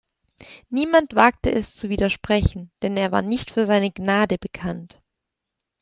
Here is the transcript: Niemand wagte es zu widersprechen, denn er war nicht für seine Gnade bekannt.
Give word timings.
Niemand 0.71 1.13
wagte 1.13 1.51
es 1.51 1.75
zu 1.75 1.87
widersprechen, 1.89 2.71
denn 2.81 2.97
er 2.97 3.11
war 3.11 3.21
nicht 3.21 3.51
für 3.51 3.67
seine 3.67 3.91
Gnade 3.91 4.39
bekannt. 4.39 4.99